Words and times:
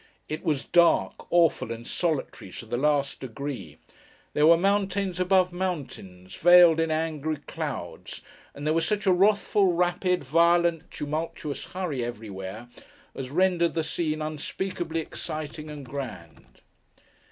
It 0.27 0.43
was 0.43 0.65
dark, 0.65 1.31
awful, 1.31 1.71
and 1.71 1.85
solitary 1.85 2.49
to 2.53 2.65
the 2.65 2.75
last 2.75 3.19
degree; 3.19 3.77
there 4.33 4.47
were 4.47 4.57
mountains 4.57 5.19
above 5.19 5.53
mountains, 5.53 6.33
veiled 6.33 6.79
in 6.79 6.89
angry 6.89 7.35
clouds; 7.37 8.21
and 8.55 8.65
there 8.65 8.73
was 8.73 8.87
such 8.87 9.05
a 9.05 9.11
wrathful, 9.13 9.73
rapid, 9.73 10.23
violent, 10.23 10.89
tumultuous 10.89 11.65
hurry, 11.65 12.03
everywhere, 12.03 12.67
as 13.13 13.29
rendered 13.29 13.75
the 13.75 13.83
scene 13.83 14.23
unspeakably 14.23 15.01
exciting 15.01 15.69
and 15.69 15.85
grand. 15.85 16.61